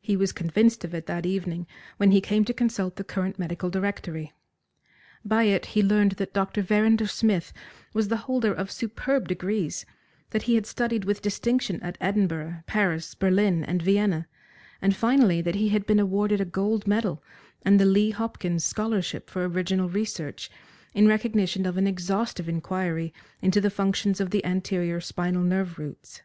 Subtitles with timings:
[0.00, 3.70] He was convinced of it that evening when he came to consult the current medical
[3.70, 4.32] directory.
[5.24, 6.62] By it he learned that Dr.
[6.62, 7.52] Verrinder Smith
[7.94, 9.86] was the holder of superb degrees,
[10.30, 14.26] that he had studied with distinction at Edinburgh, Paris, Berlin, and Vienna,
[14.82, 17.22] and finally that he had been awarded a gold medal
[17.64, 20.50] and the Lee Hopkins scholarship for original research,
[20.92, 26.22] in recognition of an exhaustive inquiry into the functions of the anterior spinal nerve roots.